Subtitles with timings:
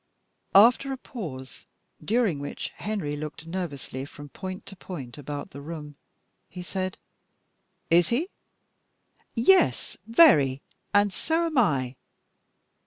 [0.55, 1.67] After a pause,
[2.03, 5.93] during which Henry looked nervously from point to point about the room,
[6.49, 6.97] he said
[7.91, 8.29] "Is he?"
[9.35, 11.97] "Yes, very, and so am I."